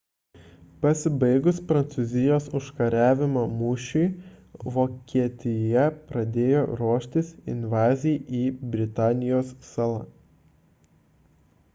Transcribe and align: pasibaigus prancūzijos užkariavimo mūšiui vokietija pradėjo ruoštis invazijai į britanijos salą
pasibaigus 0.83 1.57
prancūzijos 1.71 2.47
užkariavimo 2.59 3.43
mūšiui 3.59 4.71
vokietija 4.77 5.85
pradėjo 6.13 6.65
ruoštis 6.81 7.31
invazijai 7.55 8.41
į 8.41 8.43
britanijos 8.75 9.53
salą 9.71 10.03